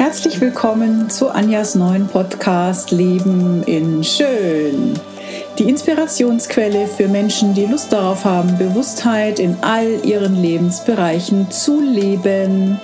[0.00, 4.98] Herzlich willkommen zu Anjas neuen Podcast Leben in Schön.
[5.58, 12.80] Die Inspirationsquelle für Menschen, die Lust darauf haben, Bewusstheit in all ihren Lebensbereichen zu leben.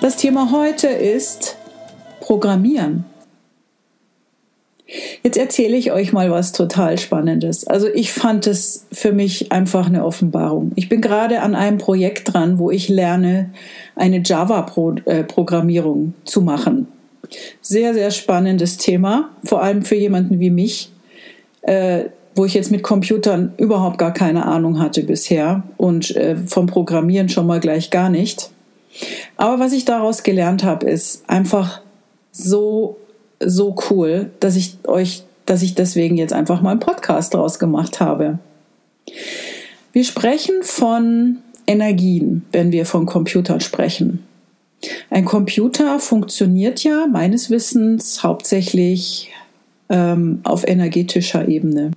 [0.00, 1.56] Das Thema heute ist
[2.18, 3.04] Programmieren.
[5.22, 7.66] Jetzt erzähle ich euch mal was total Spannendes.
[7.66, 10.72] Also ich fand es für mich einfach eine Offenbarung.
[10.74, 13.50] Ich bin gerade an einem Projekt dran, wo ich lerne,
[13.96, 16.88] eine Java-Programmierung zu machen.
[17.62, 20.92] Sehr, sehr spannendes Thema, vor allem für jemanden wie mich,
[21.62, 26.66] äh, wo ich jetzt mit Computern überhaupt gar keine Ahnung hatte bisher und äh, vom
[26.66, 28.50] Programmieren schon mal gleich gar nicht.
[29.38, 31.80] Aber was ich daraus gelernt habe, ist einfach
[32.30, 32.98] so
[33.46, 38.00] so cool, dass ich euch, dass ich deswegen jetzt einfach mal einen Podcast draus gemacht
[38.00, 38.38] habe.
[39.92, 44.24] Wir sprechen von Energien, wenn wir von Computern sprechen.
[45.10, 49.30] Ein Computer funktioniert ja meines Wissens hauptsächlich
[49.88, 51.92] ähm, auf energetischer Ebene.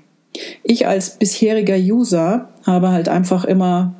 [0.64, 3.94] Ich als bisheriger User habe halt einfach immer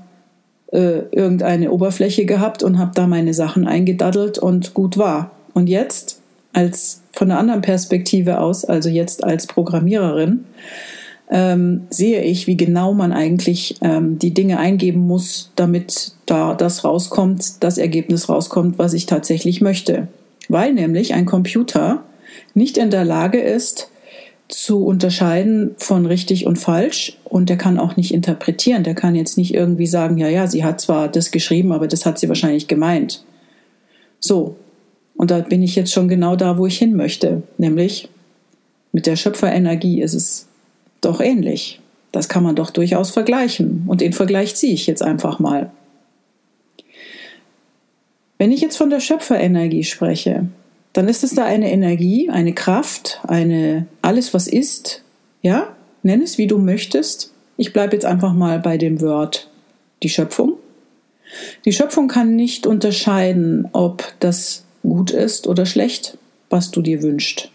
[0.72, 5.32] äh, irgendeine Oberfläche gehabt und habe da meine Sachen eingedaddelt und gut war.
[5.54, 6.22] Und jetzt
[6.58, 10.46] als von einer anderen Perspektive aus, also jetzt als Programmiererin,
[11.30, 16.84] ähm, sehe ich, wie genau man eigentlich ähm, die Dinge eingeben muss, damit da das
[16.84, 20.08] rauskommt, das Ergebnis rauskommt, was ich tatsächlich möchte.
[20.50, 22.04] Weil nämlich ein Computer
[22.56, 23.92] nicht in der Lage ist,
[24.48, 28.84] zu unterscheiden von richtig und falsch und der kann auch nicht interpretieren.
[28.84, 32.06] Der kann jetzt nicht irgendwie sagen, ja, ja, sie hat zwar das geschrieben, aber das
[32.06, 33.26] hat sie wahrscheinlich gemeint.
[34.20, 34.56] So,
[35.18, 37.42] und da bin ich jetzt schon genau da, wo ich hin möchte.
[37.58, 38.08] Nämlich
[38.92, 40.48] mit der Schöpferenergie ist es
[41.02, 41.82] doch ähnlich.
[42.12, 43.84] Das kann man doch durchaus vergleichen.
[43.88, 45.72] Und den Vergleich ziehe ich jetzt einfach mal.
[48.38, 50.48] Wenn ich jetzt von der Schöpferenergie spreche,
[50.94, 55.04] dann ist es da eine Energie, eine Kraft, eine alles, was ist.
[55.42, 57.34] Ja, nenn es, wie du möchtest.
[57.58, 59.50] Ich bleibe jetzt einfach mal bei dem Wort
[60.04, 60.54] die Schöpfung.
[61.66, 66.18] Die Schöpfung kann nicht unterscheiden, ob das gut ist oder schlecht,
[66.50, 67.52] was du dir wünschst.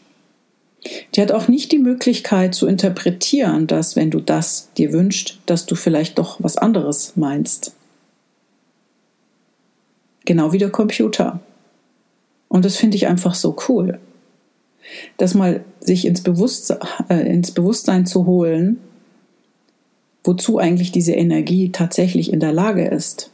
[1.15, 5.67] Die hat auch nicht die Möglichkeit zu interpretieren, dass wenn du das dir wünschst, dass
[5.67, 7.73] du vielleicht doch was anderes meinst.
[10.25, 11.41] Genau wie der Computer.
[12.49, 13.99] Und das finde ich einfach so cool.
[15.17, 16.79] Das mal sich ins Bewusstsein,
[17.09, 18.79] äh, ins Bewusstsein zu holen,
[20.25, 23.31] wozu eigentlich diese Energie tatsächlich in der Lage ist.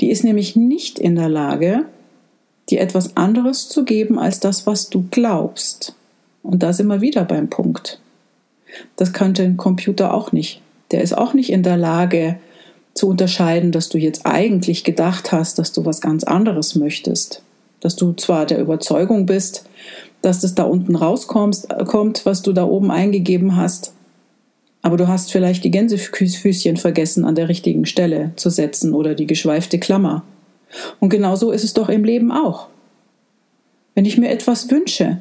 [0.00, 1.86] Die ist nämlich nicht in der Lage,
[2.72, 5.94] dir etwas anderes zu geben als das, was du glaubst.
[6.42, 8.00] Und da sind wir wieder beim Punkt.
[8.96, 10.60] Das könnte ein Computer auch nicht.
[10.90, 12.38] Der ist auch nicht in der Lage
[12.94, 17.42] zu unterscheiden, dass du jetzt eigentlich gedacht hast, dass du was ganz anderes möchtest.
[17.80, 19.66] Dass du zwar der Überzeugung bist,
[20.20, 23.92] dass das da unten rauskommt, kommt, was du da oben eingegeben hast,
[24.82, 29.28] aber du hast vielleicht die Gänsefüßchen vergessen an der richtigen Stelle zu setzen oder die
[29.28, 30.24] geschweifte Klammer.
[31.00, 32.68] Und genau so ist es doch im Leben auch.
[33.94, 35.20] Wenn ich mir etwas wünsche,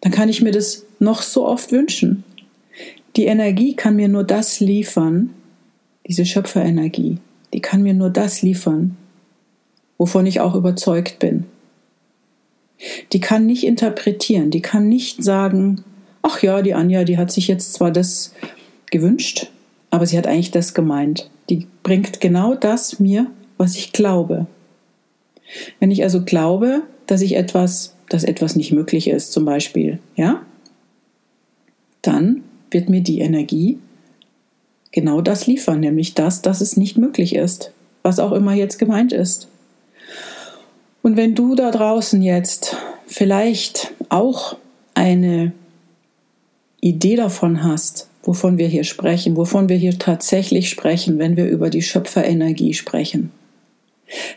[0.00, 2.24] dann kann ich mir das noch so oft wünschen.
[3.16, 5.34] Die Energie kann mir nur das liefern,
[6.06, 7.18] diese Schöpferenergie,
[7.52, 8.96] die kann mir nur das liefern,
[9.98, 11.44] wovon ich auch überzeugt bin.
[13.12, 15.84] Die kann nicht interpretieren, die kann nicht sagen,
[16.22, 18.34] ach ja, die Anja, die hat sich jetzt zwar das
[18.90, 19.50] gewünscht,
[19.90, 21.30] aber sie hat eigentlich das gemeint.
[21.50, 23.26] Die bringt genau das mir,
[23.56, 24.46] was ich glaube.
[25.80, 30.42] Wenn ich also glaube, dass ich etwas, dass etwas nicht möglich ist, zum Beispiel, ja,
[32.02, 33.78] dann wird mir die Energie
[34.92, 37.72] genau das liefern, nämlich das, dass es nicht möglich ist,
[38.02, 39.48] was auch immer jetzt gemeint ist.
[41.02, 42.76] Und wenn du da draußen jetzt
[43.06, 44.56] vielleicht auch
[44.94, 45.52] eine
[46.80, 51.70] Idee davon hast, wovon wir hier sprechen, wovon wir hier tatsächlich sprechen, wenn wir über
[51.70, 53.30] die Schöpferenergie sprechen,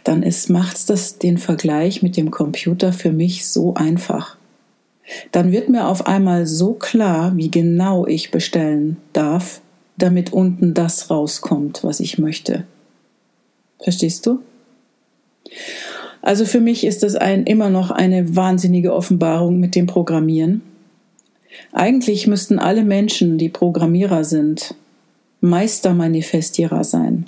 [0.03, 4.37] dann ist, macht's das den Vergleich mit dem Computer für mich so einfach.
[5.31, 9.61] Dann wird mir auf einmal so klar, wie genau ich bestellen darf,
[9.97, 12.65] damit unten das rauskommt, was ich möchte.
[13.81, 14.39] Verstehst du?
[16.21, 20.61] Also für mich ist das ein, immer noch eine wahnsinnige Offenbarung mit dem Programmieren.
[21.73, 24.75] Eigentlich müssten alle Menschen, die Programmierer sind,
[25.41, 27.25] Meistermanifestierer sein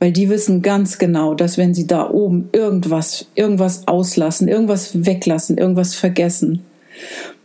[0.00, 5.58] weil die wissen ganz genau, dass wenn sie da oben irgendwas, irgendwas auslassen, irgendwas weglassen,
[5.58, 6.64] irgendwas vergessen,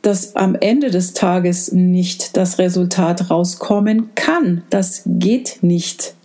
[0.02, 4.64] dass am Ende des Tages nicht das Resultat rauskommen kann.
[4.70, 6.16] Das geht nicht.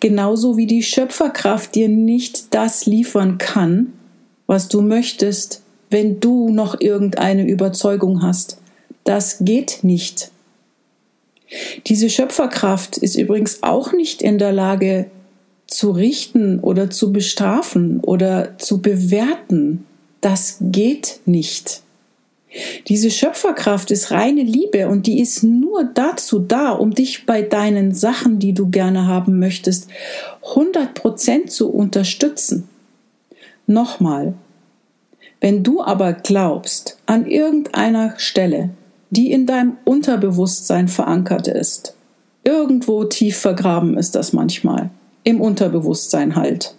[0.00, 3.94] Genauso wie die Schöpferkraft dir nicht das liefern kann,
[4.46, 8.58] was du möchtest, wenn du noch irgendeine Überzeugung hast.
[9.04, 10.30] Das geht nicht.
[11.86, 15.06] Diese Schöpferkraft ist übrigens auch nicht in der Lage
[15.74, 19.84] zu richten oder zu bestrafen oder zu bewerten.
[20.20, 21.82] Das geht nicht.
[22.86, 27.92] Diese Schöpferkraft ist reine Liebe und die ist nur dazu da, um dich bei deinen
[27.92, 29.88] Sachen, die du gerne haben möchtest,
[30.54, 32.68] 100% zu unterstützen.
[33.66, 34.34] Nochmal,
[35.40, 38.70] wenn du aber glaubst, an irgendeiner Stelle,
[39.10, 41.96] die in deinem Unterbewusstsein verankert ist,
[42.44, 44.90] irgendwo tief vergraben ist das manchmal,
[45.24, 46.74] im Unterbewusstsein halt,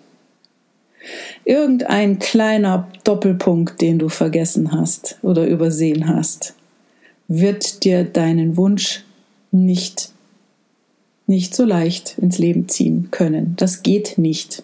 [1.43, 6.55] irgendein kleiner Doppelpunkt, den du vergessen hast oder übersehen hast,
[7.27, 9.03] wird dir deinen Wunsch
[9.51, 10.11] nicht
[11.27, 13.55] nicht so leicht ins Leben ziehen können.
[13.57, 14.63] Das geht nicht.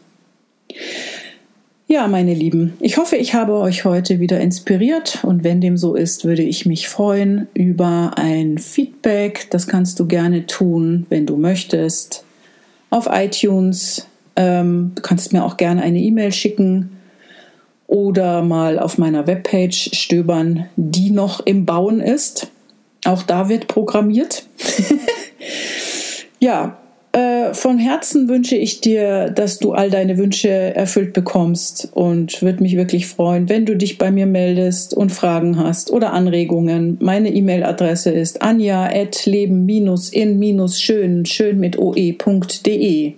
[1.88, 5.96] Ja, meine Lieben, ich hoffe, ich habe euch heute wieder inspiriert und wenn dem so
[5.96, 9.48] ist, würde ich mich freuen über ein Feedback.
[9.50, 12.24] Das kannst du gerne tun, wenn du möchtest.
[12.92, 16.98] Auf iTunes, ähm, du kannst mir auch gerne eine E-Mail schicken
[17.88, 22.52] oder mal auf meiner Webpage stöbern, die noch im Bauen ist.
[23.06, 24.46] Auch da wird programmiert.
[26.40, 26.78] ja,
[27.54, 32.78] von Herzen wünsche ich dir, dass du all deine Wünsche erfüllt bekommst und würde mich
[32.78, 36.98] wirklich freuen, wenn du dich bei mir meldest und Fragen hast oder Anregungen.
[37.02, 43.14] Meine E-Mail-Adresse ist anja.leben-in-schön, schön mit oe.de.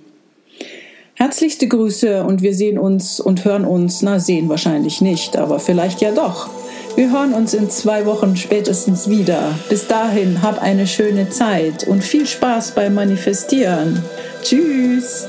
[1.15, 6.01] Herzlichste Grüße und wir sehen uns und hören uns, na sehen wahrscheinlich nicht, aber vielleicht
[6.01, 6.50] ja doch.
[6.95, 9.57] Wir hören uns in zwei Wochen spätestens wieder.
[9.68, 14.04] Bis dahin, hab eine schöne Zeit und viel Spaß beim Manifestieren.
[14.44, 15.28] Tschüss!